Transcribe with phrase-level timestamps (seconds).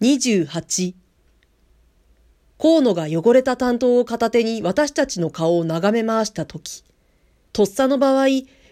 [0.00, 0.94] 28
[2.58, 6.84] 河野が汚れた担当を片手に私たちの顔を眺め回したとき、
[7.52, 8.26] とっさの場合、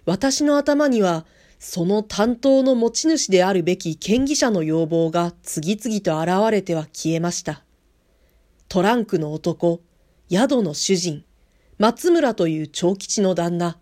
[0.06, 1.26] 私の頭には、
[1.58, 7.62] その担当の持ち主であるべき権疑者の要望が次々と現れては消えました。
[8.68, 9.80] トランクの男、
[10.30, 11.24] 宿の主人、
[11.78, 13.76] 松村という長吉の旦那、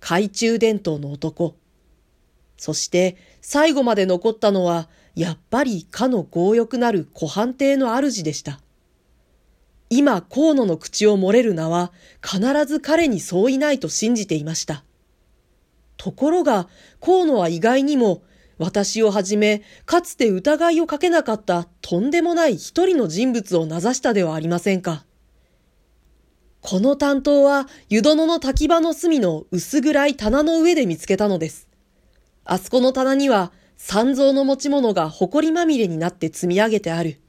[0.00, 1.56] 懐中電灯の男、
[2.56, 8.60] そして最後まで残ったのは、やっぱりかの強欲なる湖畔邸の主でした。
[9.88, 11.90] 今、河野の口を漏れる名は、
[12.22, 14.84] 必ず彼にそういないと信じていました。
[15.96, 16.68] ところが、
[17.00, 18.22] 河野は意外にも、
[18.58, 25.06] 私をはじめ、かつて疑いをかけなかったとんでもない一人の人物を名指したではありませんか。
[26.60, 31.68] この担当は、湯殿の滝場の隅の薄暗い棚の上で見つけたのです。
[32.44, 37.20] あそこの棚には、三蔵の持ち物が埃まみれになって積み上げてある。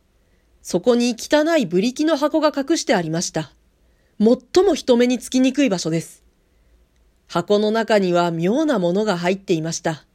[0.62, 3.52] そこに汚いブリキの箱が隠してありました。
[4.20, 6.24] 最も人目につきにくい場所です。
[7.28, 10.06] 箱の中には妙なものが入っていました。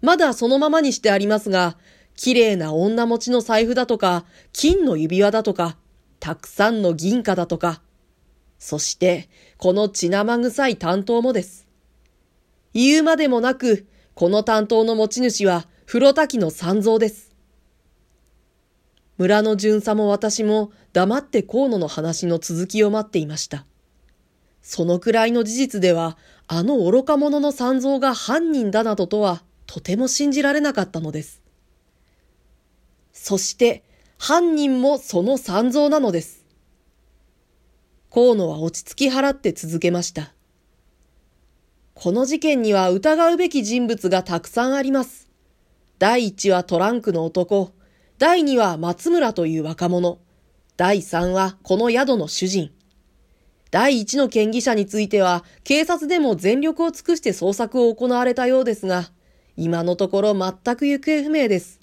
[0.00, 1.76] まだそのままにしてありますが、
[2.16, 5.76] 綺麗な女持ちの財布だとか、金の指輪だとか、
[6.20, 7.82] たくさんの銀貨だとか、
[8.58, 11.66] そして、この血生臭い担当もです。
[12.72, 17.36] 言うまでもなく、この担当の持ち主は、風呂滝の三蔵です。
[19.18, 23.66] 村の巡査も私も黙って河野の話の続きを待っていました。
[24.62, 26.16] そのくらいの事実では、
[26.48, 31.42] あの愚か者の三蔵が犯人だなどとは、とても信じられなかったのです。
[33.12, 33.84] そして、
[34.16, 36.46] 犯人もその三蔵なのです。
[38.10, 40.32] 河野は落ち着き払って続けました。
[41.98, 45.30] この事件には疑うべき人物がたくさんあります。
[45.98, 47.72] 第一はトランクの男。
[48.18, 50.18] 第二は松村という若者。
[50.76, 52.70] 第三はこの宿の主人。
[53.70, 59.10] 第一の嫌疑者については、警察でも全力を尽くして捜索を行われたようですが、
[59.56, 61.80] 今のところ全く行方不明です。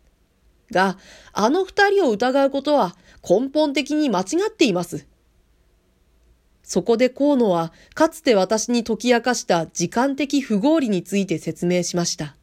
[0.72, 1.00] が、
[1.32, 2.96] あの二人を疑うことは
[3.28, 5.08] 根本的に間違っています。
[6.64, 12.36] そこで河野は、かつて私に解き明かした時間的不合理について説明しました。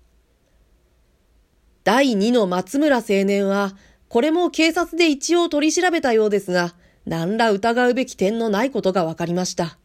[1.84, 3.74] 第2の松村青年は、
[4.08, 6.74] これも警察で一応取り調べたようですが、
[7.06, 9.78] 何ら疑うべき点のないことが分かりました。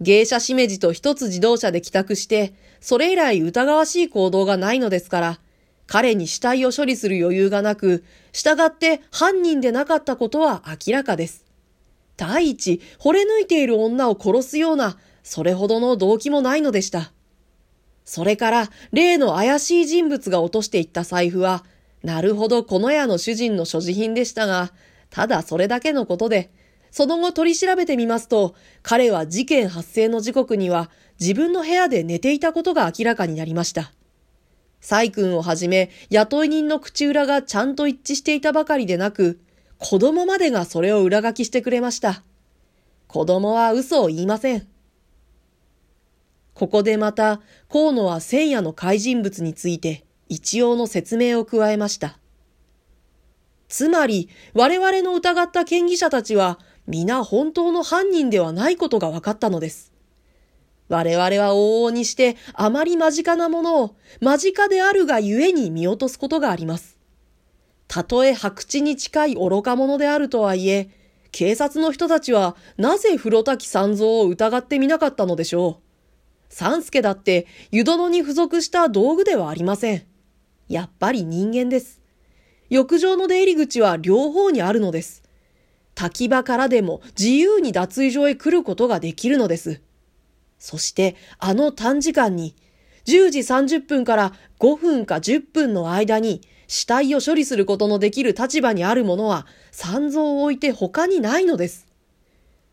[0.00, 5.40] 芸者しめじと一つ自動車で帰宅して、それ以来疑わしい行動がないのですから、
[5.86, 11.43] 彼に死体を処理する余裕がなく、従って犯人でなかったことは明らかです。
[12.16, 17.12] 第一、惚れ抜いている女を殺すような、それほどの動機もないのでした。
[18.04, 21.64] それから、例の怪しい人物が落としていった財布は、
[22.02, 24.72] なるほどこの家の主人の所持品でしたが、
[25.10, 26.50] ただそれだけのことで、
[26.90, 33.92] その後取り調べてみますと、彼は事件発生の時刻には自分の部屋で寝ていたことが明らかになりました。
[34.80, 39.40] サイ君をはじめ、雇い人の口裏がちゃんと一致していたばかりでなく、
[39.78, 42.22] 子供までがそれを裏書きしてくれました。
[43.06, 44.66] 子供は嘘を言いません。
[46.54, 52.18] ここでまた、河野は千夜の怪人物について一応の説明を加えました。
[53.68, 59.92] つまり、我々の疑った権疑者たちは、皆本当の犯人ではないことが分かったのです。
[60.88, 66.93] 我々は往々にしてあまり間近なものを間近であるがゆえに見落とすことがあります。
[67.88, 70.90] たとえ白地に近い愚か者であるとはいえ、
[71.30, 75.84] 警察の人たちはなぜ風呂滝三蔵を疑ってみなかったのでしょう。
[76.48, 80.04] 三助だって湯殿に付属した道具ではありません。
[80.68, 82.00] やっぱり人間です。
[82.70, 85.24] 浴場の出入り口は両方にあるのです。
[85.94, 89.80] 滝場からでも自由に脱衣所へ来ることができるのです。
[90.58, 92.54] そしてあの短時間に
[93.06, 101.86] 10時30分から5分か10分の間に死体を処理することのできる立場にある者は三蔵を置いて他にないのです。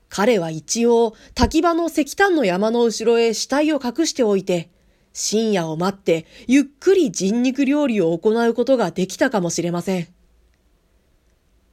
[0.09, 4.69] 彼は一応、滝場の石炭の山の後ろへ死体を隠しておいて、
[5.13, 10.07] 深夜を待ってゆっくり人肉料理を行うことができたかもしれません。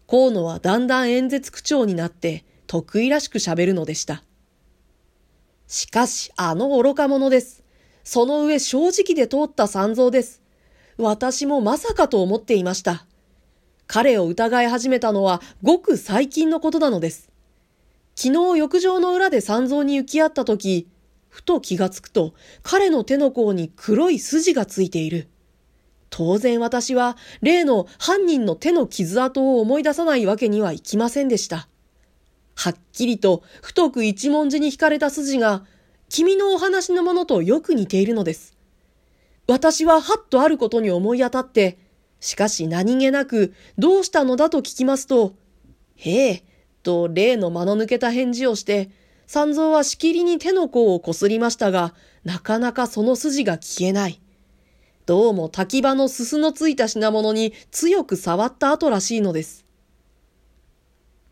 [0.08, 4.22] 河野はだんだん演説口調になって得意らしく喋るのでした。
[5.66, 7.64] しかし、あの愚か者です。
[8.04, 10.40] その上正直で通った三蔵です。
[10.98, 13.06] 私もまさかと思っていました。
[13.86, 17.30] 彼を疑い始めたのはごく最近のことなのです。
[18.16, 20.88] 昨日浴場の裏で三蔵に行き合った時、
[21.28, 22.34] ふと気がつくと
[22.64, 25.28] 彼の手の甲に黒い筋がついている。
[26.10, 31.68] 当然私は例の犯人の手の傷跡を思い出さないわけにはいきませんでした。
[32.56, 35.64] はっきりと太く一文字に引かれた筋が、
[36.08, 38.57] 君のお話のものとよく似ているのです。
[39.48, 41.78] 私ははっとあることに思い当たって、
[42.20, 45.32] しかし何気なく、どうしたのだと聞きますと、
[45.96, 46.42] へえ、
[46.82, 48.90] と例の間の抜けた返事をして、
[49.26, 54.20] 三蔵はしきりに手の甲をこすりましたが、なかなかその筋が消えない。
[55.06, 59.64] どうも滝場のすすのついた品物に強く触った後らしいのです。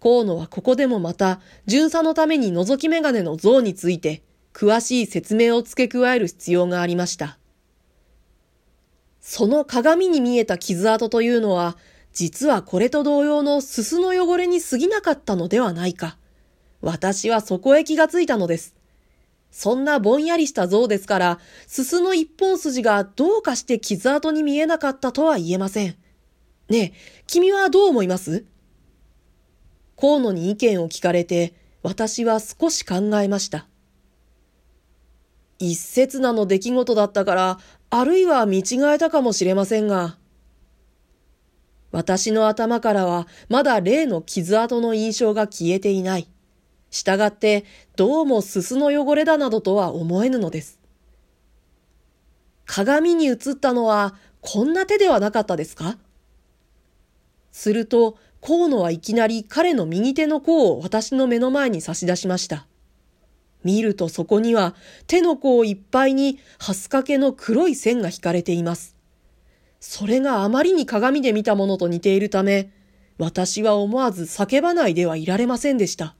[0.00, 4.22] 河野はここでもまた、巡査のために覗き眼鏡の像について、
[4.54, 7.38] 詳しい説明を付け加える必要がありました。
[9.28, 11.76] その鏡に見えた傷跡というのは、
[12.12, 16.16] 実はこれと同様のすすの汚れに過ぎなかったのではないか。
[16.80, 18.76] 私はそこへ気がついたのです。
[19.50, 25.96] そんなぼんやりした像ですから、すすの一本筋がどうかして傷跡に見えなかったとは言えません。
[26.68, 28.44] ねえ、君はどう思います？
[30.00, 31.52] 河野に意見を聞かれて、
[31.82, 33.66] 私は少し考えました。
[35.58, 37.58] 一刹那の出来事だったから、
[37.90, 40.16] あるいは見違えたかもしれませんが、
[41.92, 46.28] 私の頭からはまだ例の傷跡の印象が消えていない。
[46.90, 47.64] したがって、
[47.96, 50.78] どうもすすの汚れだなどとは思えぬのです。
[52.64, 55.96] 鏡に映ったのは、こんな手ではなかったですか？
[57.52, 62.66] すると、河野はいきなり彼の右手の甲を私の目の前に差し出しました。
[63.66, 64.74] 見るとそこには
[65.06, 68.96] 手の甲いっぱいにハス掛けの黒い線が引かれています。
[69.80, 72.70] それがあまりに鏡で見たものと似ているため、
[73.18, 76.14] 私は思わず叫ばないではいられませんでした。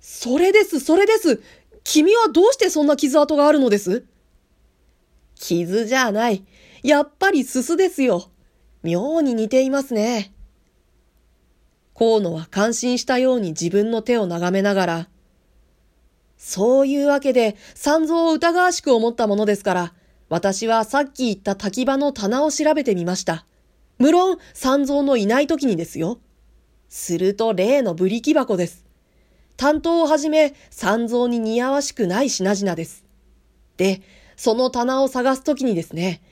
[0.00, 1.42] それです、それです。
[1.84, 4.04] 君はどうしてそんな傷跡があるのです？
[5.34, 6.44] 傷じゃない。
[6.82, 8.30] やっぱりすすですよ。
[8.82, 10.32] 妙に似ていますね。
[11.94, 15.08] 河野は感心したように自分の手を眺めながら、
[16.44, 19.94] そういうわけで、三蔵を疑わしく思ったものですから、
[20.28, 23.46] 私はさっき言った滝場の棚を調べてみました。
[23.98, 26.18] 無論、三蔵のいない時にですよ。
[26.88, 28.84] すると例のブリキ箱です。
[29.56, 33.04] 担当をはじめ、三蔵に似合わしくない品々です。
[33.76, 34.02] で、
[34.34, 36.22] その棚を探す時にですね、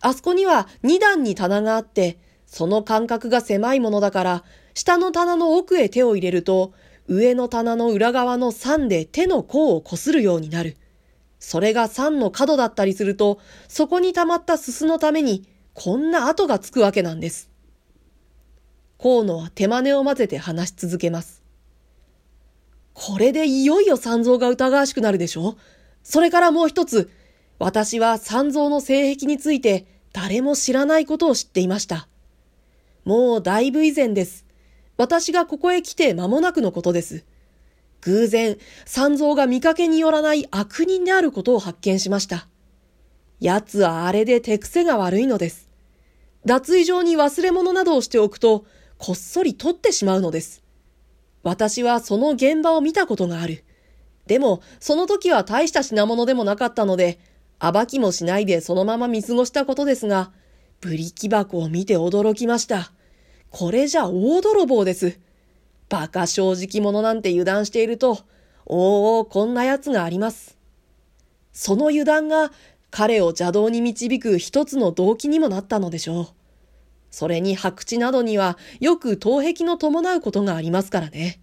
[0.00, 2.16] あそこには二段に棚があって、
[2.46, 6.72] その間隔が狭いものだから、下の棚の奥へ手を入れると、
[7.08, 10.76] 上の棚の裏側の3で手の甲をこするようになる。
[11.40, 17.50] それが3の角だったりすると、そこに溜まったすすのために、こんな跡がつくわけなんです。
[19.00, 21.42] 河野は手真似を混ぜて話し続けます。
[22.92, 25.56] これでいよいよ三蔵が疑わしくなるでしょ？
[26.02, 27.10] それからもう一つ、
[27.60, 32.08] 私は三蔵の性癖について誰も知らないことを知っていました。
[33.04, 34.44] もうだいぶ以前です。
[34.98, 37.24] 私がここへ来て間もなくのことです。
[38.02, 42.48] 偶然、三蔵が見かけによらない悪人であることを発見しました。
[43.40, 45.68] 奴はあれで手癖が悪いのです。
[46.44, 48.66] 脱衣場に忘れ物などをしておくと、
[48.98, 50.62] こっそり取ってしまうのです。
[51.44, 53.64] 私はその現場を見たことがある。
[54.26, 57.20] でも、その時は大した品物でもなかったので、
[57.60, 60.32] 暴きもしないでそのまま見過ごしたことですが、
[60.80, 62.92] ブリキ箱を見て驚きました。
[63.50, 65.18] これじゃ大泥棒です。
[65.90, 68.18] 馬鹿正直者なんて油断していると、
[68.66, 70.58] おお、こんな奴があります。
[71.52, 72.52] その油断が
[72.90, 76.26] 彼を邪道に導く一つの動機にもなったのでしょう。
[77.10, 81.40] それに白地などにはよく頭壁の伴うことがありますからね。